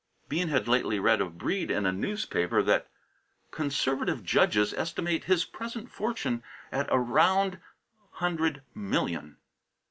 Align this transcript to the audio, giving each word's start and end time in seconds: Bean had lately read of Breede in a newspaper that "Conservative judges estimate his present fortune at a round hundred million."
Bean 0.27 0.47
had 0.47 0.67
lately 0.67 0.97
read 0.97 1.21
of 1.21 1.37
Breede 1.37 1.69
in 1.69 1.85
a 1.85 1.91
newspaper 1.91 2.63
that 2.63 2.89
"Conservative 3.51 4.23
judges 4.23 4.73
estimate 4.73 5.25
his 5.25 5.45
present 5.45 5.91
fortune 5.91 6.41
at 6.71 6.91
a 6.91 6.97
round 6.97 7.59
hundred 8.13 8.63
million." 8.73 9.37